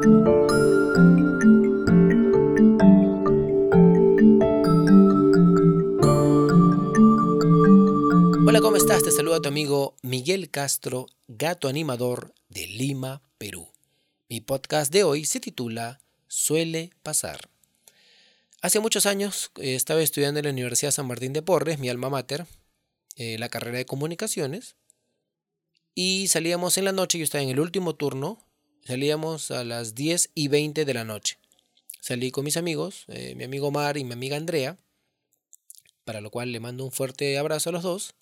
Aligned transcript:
Hola, 0.00 0.10
¿cómo 8.60 8.76
estás? 8.76 9.02
Te 9.02 9.10
saluda 9.10 9.40
tu 9.40 9.48
amigo 9.48 9.96
Miguel 10.02 10.50
Castro, 10.50 11.06
gato 11.26 11.66
animador 11.66 12.32
de 12.48 12.68
Lima, 12.68 13.22
Perú. 13.38 13.72
Mi 14.28 14.40
podcast 14.40 14.92
de 14.92 15.02
hoy 15.02 15.24
se 15.24 15.40
titula 15.40 16.00
Suele 16.28 16.90
pasar. 17.02 17.48
Hace 18.62 18.78
muchos 18.78 19.04
años 19.04 19.50
eh, 19.56 19.74
estaba 19.74 20.00
estudiando 20.00 20.38
en 20.38 20.44
la 20.44 20.52
Universidad 20.52 20.92
San 20.92 21.08
Martín 21.08 21.32
de 21.32 21.42
Porres, 21.42 21.80
mi 21.80 21.88
alma 21.88 22.08
mater, 22.08 22.46
eh, 23.16 23.36
la 23.38 23.48
carrera 23.48 23.78
de 23.78 23.86
comunicaciones, 23.86 24.76
y 25.96 26.28
salíamos 26.28 26.78
en 26.78 26.84
la 26.84 26.92
noche, 26.92 27.18
yo 27.18 27.24
estaba 27.24 27.42
en 27.42 27.50
el 27.50 27.58
último 27.58 27.96
turno, 27.96 28.47
salíamos 28.88 29.50
a 29.50 29.64
las 29.64 29.94
10 29.94 30.30
y 30.34 30.48
20 30.48 30.86
de 30.86 30.94
la 30.94 31.04
noche. 31.04 31.36
Salí 32.00 32.30
con 32.30 32.42
mis 32.42 32.56
amigos, 32.56 33.04
eh, 33.08 33.34
mi 33.34 33.44
amigo 33.44 33.70
Mar 33.70 33.98
y 33.98 34.04
mi 34.04 34.14
amiga 34.14 34.38
Andrea, 34.38 34.78
para 36.06 36.22
lo 36.22 36.30
cual 36.30 36.52
le 36.52 36.58
mando 36.58 36.86
un 36.86 36.90
fuerte 36.90 37.36
abrazo 37.36 37.68
a 37.68 37.74
los 37.74 37.82
dos. 37.82 38.14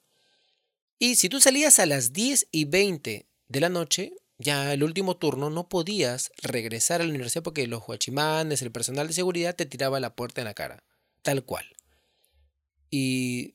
Y 0.99 1.15
si 1.15 1.29
tú 1.29 1.41
salías 1.41 1.79
a 1.79 1.87
las 1.87 2.13
10 2.13 2.49
y 2.51 2.65
20 2.65 3.27
de 3.47 3.61
la 3.61 3.69
noche, 3.69 4.15
ya 4.39 4.73
el 4.73 4.83
último 4.83 5.17
turno 5.17 5.51
no 5.51 5.69
podías 5.69 6.33
regresar 6.43 7.01
a 7.01 7.05
la 7.05 7.11
universidad 7.11 7.45
porque 7.45 7.69
los 7.69 7.87
guachimanes, 7.87 8.61
el 8.61 8.73
personal 8.73 9.07
de 9.07 9.13
seguridad 9.13 9.55
te 9.55 9.67
tiraba 9.67 10.01
la 10.01 10.17
puerta 10.17 10.41
en 10.41 10.47
la 10.47 10.55
cara, 10.55 10.83
tal 11.23 11.45
cual. 11.45 11.65
Y 12.91 13.55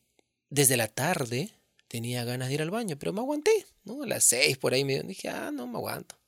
desde 0.49 0.77
la 0.77 0.87
tarde 0.87 1.49
tenía 1.89 2.23
ganas 2.23 2.47
de 2.47 2.53
ir 2.53 2.61
al 2.61 2.71
baño, 2.71 2.97
pero 2.97 3.11
me 3.11 3.19
aguanté, 3.19 3.65
¿no? 3.83 4.03
A 4.03 4.07
las 4.07 4.23
seis 4.23 4.57
por 4.57 4.73
ahí 4.73 4.85
me 4.85 5.03
dije, 5.03 5.27
ah, 5.27 5.51
no, 5.51 5.67
me 5.67 5.75
aguanto. 5.75 6.20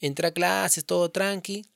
Entré 0.00 0.28
a 0.28 0.32
clases, 0.32 0.84
todo 0.84 1.10
tranqui, 1.10 1.66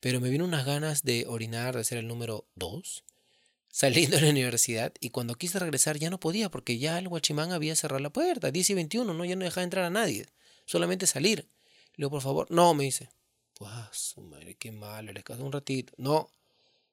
pero 0.00 0.20
me 0.20 0.30
vino 0.30 0.44
unas 0.44 0.66
ganas 0.66 1.02
de 1.02 1.24
orinar, 1.26 1.76
de 1.76 1.84
ser 1.84 1.98
el 1.98 2.08
número 2.08 2.46
dos, 2.54 3.04
saliendo 3.68 4.16
de 4.16 4.22
la 4.22 4.30
universidad, 4.30 4.92
y 5.00 5.10
cuando 5.10 5.34
quise 5.34 5.58
regresar 5.58 5.98
ya 5.98 6.10
no 6.10 6.20
podía, 6.20 6.50
porque 6.50 6.78
ya 6.78 6.98
el 6.98 7.08
guachimán 7.08 7.52
había 7.52 7.76
cerrado 7.76 8.00
la 8.00 8.10
puerta, 8.10 8.50
10 8.50 8.70
y 8.70 8.74
21, 8.74 9.14
¿no? 9.14 9.24
Ya 9.24 9.36
no 9.36 9.44
dejaba 9.44 9.64
entrar 9.64 9.84
a 9.84 9.90
nadie 9.90 10.26
solamente 10.68 11.06
salir. 11.06 11.48
Le 11.96 12.04
digo, 12.04 12.10
por 12.10 12.22
favor, 12.22 12.46
no, 12.50 12.74
me 12.74 12.84
dice. 12.84 13.08
Pues, 13.54 14.14
madre, 14.18 14.54
qué 14.54 14.70
malo, 14.70 15.12
le 15.12 15.24
caso 15.24 15.44
un 15.44 15.52
ratito. 15.52 15.92
No, 15.96 16.30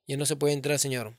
ya 0.07 0.17
no 0.17 0.25
se 0.25 0.35
puede 0.35 0.53
entrar, 0.53 0.79
señor. 0.79 1.15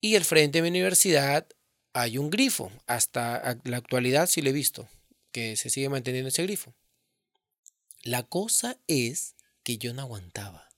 Y 0.00 0.14
al 0.14 0.24
frente 0.24 0.58
de 0.58 0.62
mi 0.62 0.68
universidad 0.68 1.48
hay 1.92 2.18
un 2.18 2.30
grifo. 2.30 2.70
Hasta 2.86 3.58
la 3.64 3.78
actualidad 3.78 4.28
sí 4.28 4.42
le 4.42 4.50
he 4.50 4.52
visto 4.52 4.86
que 5.32 5.56
se 5.56 5.70
sigue 5.70 5.88
manteniendo 5.88 6.28
ese 6.28 6.42
grifo. 6.44 6.74
La 8.04 8.22
cosa 8.22 8.78
es 8.86 9.34
que 9.62 9.78
yo 9.78 9.94
no 9.94 10.02
aguantaba. 10.02 10.68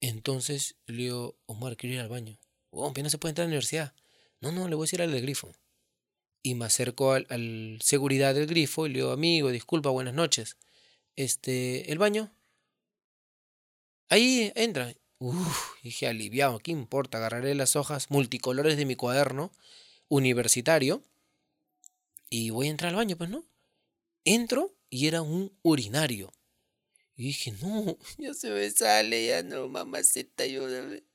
Entonces 0.00 0.76
le 0.86 1.04
digo, 1.04 1.38
Omar, 1.46 1.76
quiero 1.76 1.94
ir 1.94 2.00
al 2.00 2.08
baño. 2.08 2.38
Oh, 2.70 2.92
no 2.94 3.10
se 3.10 3.18
puede 3.18 3.30
entrar 3.30 3.44
a 3.44 3.46
la 3.46 3.52
universidad. 3.52 3.94
No, 4.40 4.52
no, 4.52 4.68
le 4.68 4.74
voy 4.74 4.84
a 4.84 4.86
decir 4.86 5.00
al 5.00 5.20
grifo 5.20 5.52
y 6.42 6.54
me 6.54 6.66
acerco 6.66 7.12
al, 7.12 7.78
seguridad 7.82 8.34
del 8.34 8.46
grifo 8.46 8.86
y 8.86 8.90
le 8.90 8.96
digo, 8.96 9.12
amigo, 9.12 9.50
disculpa, 9.50 9.88
buenas 9.88 10.12
noches. 10.12 10.58
Este, 11.16 11.90
¿el 11.90 11.96
baño? 11.96 12.30
Ahí 14.10 14.52
entra. 14.54 14.94
Uf, 15.18 15.80
dije 15.82 16.06
aliviado, 16.06 16.58
¿qué 16.58 16.70
importa? 16.70 17.16
Agarraré 17.16 17.54
las 17.54 17.76
hojas 17.76 18.10
multicolores 18.10 18.76
de 18.76 18.84
mi 18.84 18.94
cuaderno 18.94 19.50
universitario 20.08 21.02
y 22.28 22.50
voy 22.50 22.66
a 22.66 22.70
entrar 22.70 22.90
al 22.90 22.96
baño, 22.96 23.16
pues 23.16 23.30
no. 23.30 23.46
Entro 24.24 24.74
y 24.94 25.08
era 25.08 25.22
un 25.22 25.52
urinario. 25.62 26.32
Y 27.16 27.24
dije, 27.24 27.50
no, 27.60 27.98
ya 28.18 28.32
se 28.32 28.48
me 28.50 28.70
sale, 28.70 29.26
ya 29.26 29.42
no, 29.42 29.68
mamacita, 29.68 30.46
yo, 30.46 30.68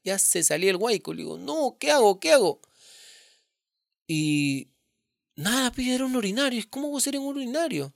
ya 0.04 0.20
se 0.20 0.44
salía 0.44 0.72
el 0.72 0.76
guayco. 0.76 1.14
Le 1.14 1.22
digo, 1.24 1.38
no, 1.38 1.78
¿qué 1.80 1.90
hago? 1.90 2.20
¿Qué 2.20 2.34
hago? 2.34 2.60
Y 4.06 4.68
Nada, 5.38 5.72
pide, 5.72 5.96
era 5.96 6.06
un 6.06 6.18
urinario. 6.18 6.62
¿Cómo 6.70 6.90
voy 6.90 6.98
a 6.98 7.02
ser 7.02 7.16
en 7.16 7.22
un 7.22 7.38
urinario? 7.38 7.94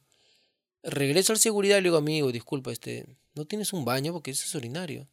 Regreso 0.84 1.34
al 1.34 1.40
seguridad 1.40 1.80
y 1.80 1.81
le 1.81 1.90
digo, 1.90 1.97
amigo, 1.97 2.31
disculpa, 2.31 2.72
este, 2.72 3.18
no 3.36 3.44
tienes 3.44 3.74
un 3.74 3.84
baño 3.84 4.13
porque 4.13 4.31
ese 4.31 4.46
es 4.46 4.56
urinario. 4.56 5.09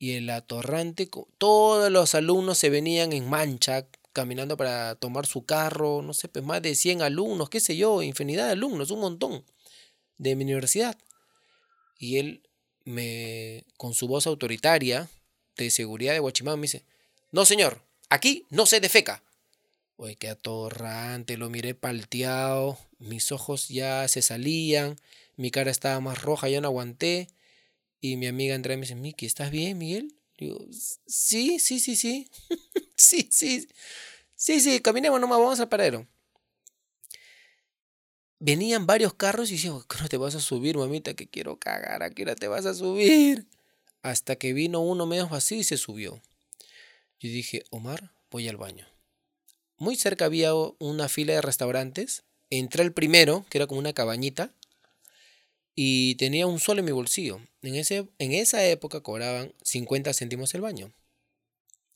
Y 0.00 0.14
el 0.14 0.28
atorrante, 0.30 1.08
todos 1.38 1.92
los 1.92 2.16
alumnos 2.16 2.58
se 2.58 2.70
venían 2.70 3.12
en 3.12 3.30
mancha, 3.30 3.86
caminando 4.12 4.56
para 4.56 4.96
tomar 4.96 5.26
su 5.26 5.46
carro, 5.46 6.02
no 6.02 6.12
sé, 6.12 6.26
pues 6.26 6.44
más 6.44 6.60
de 6.60 6.74
100 6.74 7.02
alumnos, 7.02 7.48
qué 7.48 7.60
sé 7.60 7.76
yo, 7.76 8.02
infinidad 8.02 8.46
de 8.46 8.52
alumnos, 8.52 8.90
un 8.90 9.00
montón 9.00 9.44
de 10.20 10.36
mi 10.36 10.44
universidad. 10.44 10.96
Y 11.98 12.18
él 12.18 12.42
me, 12.84 13.64
con 13.76 13.94
su 13.94 14.06
voz 14.06 14.26
autoritaria 14.26 15.08
de 15.56 15.70
seguridad 15.70 16.12
de 16.12 16.20
Guachimán, 16.20 16.58
me 16.58 16.64
dice, 16.64 16.84
no 17.32 17.44
señor, 17.44 17.82
aquí 18.10 18.46
no 18.50 18.66
se 18.66 18.80
defeca. 18.80 19.22
Oye, 19.96 20.16
qué 20.16 20.28
atorrante, 20.28 21.36
lo 21.36 21.50
miré 21.50 21.74
palteado, 21.74 22.78
mis 22.98 23.32
ojos 23.32 23.68
ya 23.68 24.06
se 24.08 24.22
salían, 24.22 24.96
mi 25.36 25.50
cara 25.50 25.70
estaba 25.70 26.00
más 26.00 26.22
roja, 26.22 26.48
ya 26.48 26.60
no 26.60 26.68
aguanté. 26.68 27.28
Y 28.00 28.16
mi 28.16 28.26
amiga 28.26 28.54
Andrea 28.54 28.76
me 28.76 28.82
dice, 28.82 28.94
Miki, 28.94 29.26
¿estás 29.26 29.50
bien, 29.50 29.76
Miguel? 29.76 30.14
Digo, 30.38 30.66
sí, 31.06 31.58
sí, 31.58 31.80
sí, 31.80 31.96
sí. 31.96 32.30
sí, 32.96 33.28
sí. 33.30 33.68
Sí, 34.34 34.60
sí, 34.60 34.80
caminemos 34.80 35.20
nomás, 35.20 35.38
vamos 35.38 35.60
al 35.60 35.68
paradero. 35.68 36.06
Venían 38.42 38.86
varios 38.86 39.12
carros 39.12 39.50
y 39.50 39.54
decían, 39.54 39.82
¿qué 39.86 39.98
no 40.00 40.08
te 40.08 40.16
vas 40.16 40.34
a 40.34 40.40
subir, 40.40 40.78
mamita? 40.78 41.12
Que 41.12 41.28
quiero 41.28 41.58
cagar, 41.58 42.02
¿a 42.02 42.10
qué 42.10 42.22
hora 42.22 42.34
te 42.34 42.48
vas 42.48 42.64
a 42.64 42.72
subir? 42.72 43.46
Hasta 44.02 44.36
que 44.36 44.54
vino 44.54 44.80
uno 44.80 45.04
medio 45.04 45.28
vacío 45.28 45.58
y 45.58 45.64
se 45.64 45.76
subió. 45.76 46.22
Yo 47.20 47.28
dije, 47.28 47.64
Omar, 47.68 48.12
voy 48.30 48.48
al 48.48 48.56
baño. 48.56 48.86
Muy 49.76 49.94
cerca 49.94 50.24
había 50.24 50.54
una 50.54 51.10
fila 51.10 51.34
de 51.34 51.42
restaurantes. 51.42 52.24
Entré 52.48 52.82
al 52.82 52.94
primero, 52.94 53.44
que 53.50 53.58
era 53.58 53.66
como 53.66 53.78
una 53.78 53.92
cabañita, 53.92 54.54
y 55.74 56.14
tenía 56.14 56.46
un 56.46 56.60
sol 56.60 56.78
en 56.78 56.86
mi 56.86 56.92
bolsillo. 56.92 57.42
En, 57.60 57.74
ese, 57.74 58.08
en 58.18 58.32
esa 58.32 58.64
época 58.64 59.02
cobraban 59.02 59.54
50 59.62 60.14
céntimos 60.14 60.54
el 60.54 60.62
baño. 60.62 60.94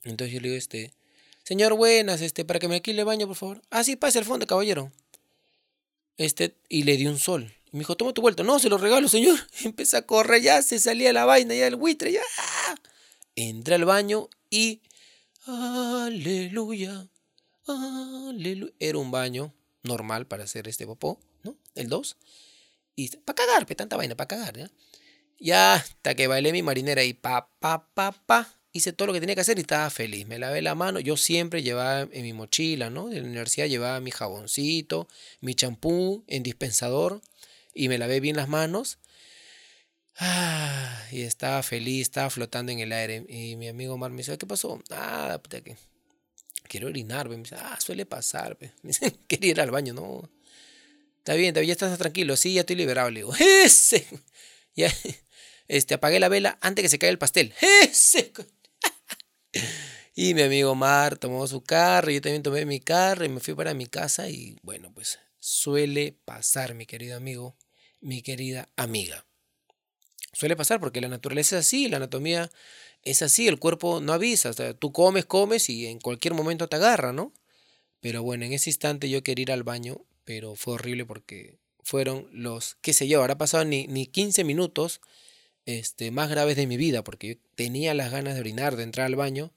Entonces 0.03 0.35
yo 0.35 0.41
le 0.41 0.49
digo, 0.49 0.59
este, 0.59 0.93
señor, 1.43 1.75
buenas, 1.75 2.21
este, 2.21 2.45
para 2.45 2.61
que 2.61 2.69
me 2.69 2.75
alquile 2.77 3.01
el 3.01 3.07
baño, 3.07 3.27
por 3.27 3.37
favor. 3.37 3.63
Ah, 3.71 3.83
sí, 3.83 3.97
pase 3.97 4.19
al 4.19 4.27
fondo, 4.27 4.47
caballero. 4.47 4.93
Este, 6.17 6.57
y 6.69 6.85
le 6.85 6.97
di 6.97 7.07
un 7.07 7.19
sol. 7.19 7.53
Y 7.67 7.77
me 7.77 7.81
dijo, 7.81 7.97
toma 7.97 8.13
tu 8.13 8.21
vuelto. 8.21 8.45
No, 8.45 8.59
se 8.59 8.69
lo 8.69 8.79
regalo, 8.79 9.09
señor. 9.09 9.39
Empecé 9.65 9.97
a 9.97 10.03
correr, 10.03 10.43
ya 10.43 10.63
se 10.63 10.79
salía 10.79 11.13
la 11.13 11.25
vaina, 11.25 11.55
ya 11.55 11.67
el 11.67 11.77
buitre, 11.77 12.13
ya. 12.13 12.23
Entré 13.37 13.75
al 13.75 13.85
baño 13.85 14.29
y... 14.51 14.81
Aleluya. 15.47 17.09
Era 18.79 18.99
un 18.99 19.11
baño 19.11 19.55
normal 19.83 20.27
para 20.27 20.45
hacer 20.45 20.69
este 20.69 20.87
popó, 20.87 21.21
¿no? 21.43 21.57
El 21.75 21.89
2. 21.89 22.17
Y 22.97 23.17
para 23.17 23.35
cagar, 23.35 23.67
pe, 23.67 23.75
tanta 23.75 23.97
vaina, 23.97 24.15
para 24.17 24.29
cagar, 24.29 24.57
¿ya? 24.57 24.71
Ya, 25.39 25.75
hasta 25.75 26.15
que 26.15 26.27
bailé 26.27 26.53
mi 26.53 26.63
marinera 26.63 27.05
y 27.05 27.13
pa, 27.13 27.51
pa, 27.59 27.89
pa, 27.93 28.13
pa. 28.13 28.55
Hice 28.77 28.93
todo 28.93 29.07
lo 29.07 29.13
que 29.13 29.21
tenía 29.21 29.37
que 29.37 29.41
hacer 29.41 29.57
y 29.57 29.61
estaba 29.61 29.89
feliz. 29.89 30.27
Me 30.27 30.37
lavé 30.37 30.61
la 30.61 30.75
mano. 30.75 30.99
Yo 30.99 31.17
siempre 31.17 31.63
llevaba 31.63 32.09
en 32.11 32.23
mi 32.23 32.33
mochila, 32.33 32.91
¿no? 32.91 33.09
De 33.09 33.21
la 33.21 33.27
universidad 33.27 33.67
llevaba 33.67 34.01
mi 34.01 34.11
jaboncito, 34.11 35.09
mi 35.41 35.55
champú 35.55 36.25
en 36.27 36.43
dispensador 36.43 37.23
y 37.73 37.89
me 37.89 37.99
lavé 37.99 38.19
bien 38.19 38.35
las 38.35 38.49
manos. 38.49 38.99
Ah, 40.17 41.07
y 41.13 41.23
estaba 41.23 41.63
feliz, 41.63 42.03
estaba 42.03 42.31
flotando 42.31 42.73
en 42.73 42.81
el 42.81 42.93
aire. 42.93 43.25
Y 43.29 43.55
mi 43.55 43.69
amigo 43.69 43.95
Omar 43.95 44.11
me 44.11 44.19
dice, 44.19 44.37
¿qué 44.39 44.47
pasó? 44.47 44.83
Ah, 44.91 45.39
puta 45.41 45.61
que 45.61 45.77
quiero 46.69 46.89
orinar, 46.89 47.29
me 47.29 47.37
dice, 47.37 47.55
ah, 47.57 47.79
suele 47.81 48.07
pasar, 48.07 48.57
me 48.83 48.89
dice, 48.89 49.15
quería 49.29 49.53
ir 49.53 49.61
al 49.61 49.71
baño, 49.71 49.95
no. 49.95 50.29
Está 51.19 51.35
bien, 51.35 51.55
ya 51.55 51.73
estás 51.73 51.97
tranquilo, 51.97 52.37
sí, 52.37 52.55
ya 52.55 52.61
estoy 52.61 52.77
liberado, 52.77 53.11
le 53.11 53.21
digo, 53.21 53.35
ese, 53.39 54.07
este, 55.69 55.95
apagué 55.95 56.21
la 56.21 56.29
vela 56.29 56.59
antes 56.61 56.83
que 56.83 56.89
se 56.89 56.99
caiga 56.99 57.13
el 57.13 57.19
pastel, 57.19 57.55
ese. 57.83 58.33
Y 60.15 60.35
mi 60.35 60.43
amigo 60.43 60.77
Mar 60.77 61.19
tomó 61.19 61.47
su 61.49 61.63
carro, 61.63 62.11
yo 62.11 62.21
también 62.21 62.45
tomé 62.45 62.65
mi 62.67 62.79
carro 62.79 63.25
y 63.25 63.29
me 63.29 63.41
fui 63.41 63.55
para 63.55 63.75
mi 63.75 63.87
casa 63.87 64.29
y 64.31 64.57
bueno, 64.63 64.93
pues 64.95 65.19
suele 65.41 66.17
pasar, 66.25 66.75
mi 66.75 66.87
querido 66.87 67.17
amigo, 67.17 67.57
mi 68.01 68.23
querida 68.23 68.69
amiga. 68.77 69.27
Suele 70.33 70.55
pasar 70.55 70.79
porque 70.79 71.01
la 71.01 71.09
naturaleza 71.09 71.59
es 71.59 71.67
así, 71.67 71.89
la 71.89 71.97
anatomía 71.97 72.49
es 73.03 73.23
así, 73.23 73.49
el 73.49 73.59
cuerpo 73.59 74.01
no 74.01 74.13
avisa, 74.13 74.53
tú 74.75 74.93
comes, 74.93 75.25
comes 75.25 75.69
y 75.69 75.87
en 75.87 75.99
cualquier 75.99 76.35
momento 76.35 76.69
te 76.69 76.77
agarra, 76.77 77.13
¿no? 77.13 77.33
Pero 78.01 78.23
bueno, 78.23 78.45
en 78.45 78.53
ese 78.53 78.71
instante 78.71 79.11
yo 79.11 79.23
quería 79.25 79.43
ir 79.43 79.53
al 79.53 79.65
baño, 79.65 80.01
pero 80.25 80.55
fue 80.55 80.75
horrible 80.75 81.05
porque 81.07 81.59
fueron 81.83 82.29
los, 82.33 82.77
qué 82.83 82.93
sé 82.93 83.09
yo, 83.09 83.21
ahora 83.21 83.37
pasado 83.37 83.65
ni, 83.65 83.89
ni 83.89 84.07
15 84.07 84.45
minutos 84.45 85.01
este, 85.67 86.13
más 86.13 86.31
graves 86.31 86.57
de 86.57 86.69
mi 86.69 86.77
vida, 86.77 87.03
porque 87.03 87.29
yo 87.29 87.35
tenía 87.57 87.95
las 87.95 88.13
ganas 88.13 88.35
de 88.35 88.41
orinar, 88.41 88.77
de 88.77 88.85
entrar 88.85 89.07
al 89.07 89.17
baño, 89.17 89.53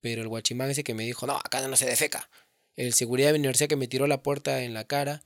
pero 0.00 0.22
el 0.22 0.28
guachimán 0.28 0.70
ese 0.70 0.84
que 0.84 0.94
me 0.94 1.04
dijo, 1.04 1.26
no, 1.26 1.36
acá 1.36 1.66
no 1.66 1.76
se 1.76 1.86
defeca. 1.86 2.30
El 2.76 2.92
seguridad 2.92 3.28
de 3.28 3.34
mi 3.34 3.38
universidad 3.40 3.68
que 3.68 3.76
me 3.76 3.88
tiró 3.88 4.06
la 4.06 4.22
puerta 4.22 4.62
en 4.62 4.74
la 4.74 4.84
cara, 4.84 5.22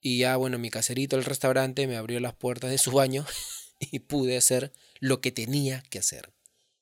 y 0.00 0.18
ya, 0.18 0.36
bueno, 0.36 0.58
mi 0.58 0.68
caserito, 0.68 1.16
el 1.16 1.24
restaurante, 1.24 1.86
me 1.86 1.96
abrió 1.96 2.20
las 2.20 2.34
puertas 2.34 2.70
de 2.70 2.76
su 2.76 2.90
baño 2.92 3.24
y 3.80 4.00
pude 4.00 4.36
hacer 4.36 4.72
lo 5.00 5.20
que 5.20 5.32
tenía 5.32 5.82
que 5.88 5.98
hacer. 5.98 6.30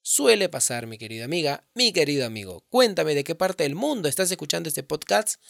Suele 0.05 0.49
pasar, 0.49 0.89
mi 0.89 0.99
querida 0.99 1.25
amiga, 1.25 1.65
mi 1.75 1.93
querido 1.93 2.27
amigo. 2.27 2.65
Cuéntame 2.69 3.15
de 3.15 3.23
qué 3.23 3.37
parte 3.37 3.63
del 3.63 3.77
mundo 3.77 4.09
estás 4.09 4.29
escuchando 4.33 4.69
este 4.69 4.83
podcast. 4.83 5.41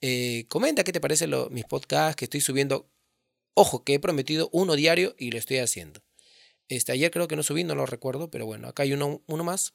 Eh, 0.00 0.46
comenta 0.48 0.82
qué 0.82 0.92
te 0.92 1.00
parecen 1.00 1.30
mis 1.50 1.64
podcasts 1.64 2.16
que 2.16 2.24
estoy 2.24 2.40
subiendo. 2.40 2.90
Ojo, 3.54 3.84
que 3.84 3.94
he 3.94 4.00
prometido 4.00 4.50
uno 4.52 4.74
diario 4.74 5.14
y 5.16 5.30
lo 5.30 5.38
estoy 5.38 5.58
haciendo. 5.58 6.02
Este, 6.66 6.90
ayer 6.90 7.12
creo 7.12 7.28
que 7.28 7.36
no 7.36 7.44
subí, 7.44 7.62
no 7.62 7.76
lo 7.76 7.86
recuerdo, 7.86 8.30
pero 8.32 8.46
bueno, 8.46 8.66
acá 8.66 8.82
hay 8.82 8.92
uno, 8.94 9.22
uno 9.28 9.44
más. 9.44 9.74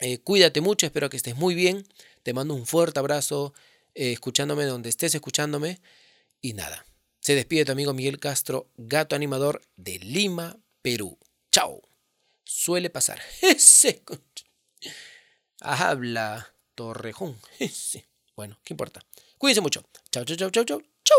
Eh, 0.00 0.18
cuídate 0.18 0.60
mucho, 0.60 0.86
espero 0.86 1.10
que 1.10 1.16
estés 1.16 1.36
muy 1.36 1.54
bien. 1.54 1.86
Te 2.22 2.32
mando 2.32 2.54
un 2.54 2.66
fuerte 2.66 2.98
abrazo, 2.98 3.54
eh, 3.94 4.12
escuchándome 4.12 4.64
donde 4.64 4.88
estés 4.88 5.14
escuchándome. 5.14 5.80
Y 6.40 6.52
nada, 6.52 6.86
se 7.20 7.34
despide 7.34 7.64
tu 7.64 7.72
amigo 7.72 7.94
Miguel 7.94 8.18
Castro, 8.18 8.68
gato 8.76 9.16
animador 9.16 9.62
de 9.76 9.98
Lima, 9.98 10.58
Perú. 10.82 11.18
Chao 11.50 11.82
suele 12.48 12.90
pasar. 12.90 13.20
Habla 15.60 16.54
Torrejón. 16.74 17.38
Bueno, 18.36 18.60
¿qué 18.62 18.72
importa? 18.72 19.04
Cuídense 19.36 19.60
mucho. 19.60 19.82
Chau, 20.12 20.24
chau, 20.24 20.36
chau, 20.36 20.48
chau, 20.52 20.64
chau. 20.64 20.80
Chau. 21.02 21.18